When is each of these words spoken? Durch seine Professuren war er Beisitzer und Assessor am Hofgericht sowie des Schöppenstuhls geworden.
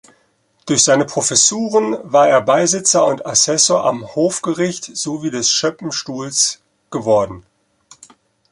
Durch 0.65 0.83
seine 0.83 1.05
Professuren 1.05 1.95
war 2.01 2.27
er 2.27 2.41
Beisitzer 2.41 3.05
und 3.05 3.27
Assessor 3.27 3.85
am 3.85 4.15
Hofgericht 4.15 4.97
sowie 4.97 5.29
des 5.29 5.51
Schöppenstuhls 5.51 6.59
geworden. 6.89 7.45